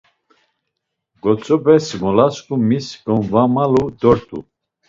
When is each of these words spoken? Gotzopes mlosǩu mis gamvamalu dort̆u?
Gotzopes 1.21 1.85
mlosǩu 2.03 2.55
mis 2.69 2.87
gamvamalu 3.05 3.83
dort̆u? 3.99 4.39